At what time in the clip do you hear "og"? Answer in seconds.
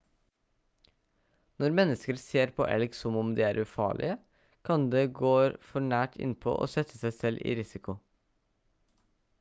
6.65-6.75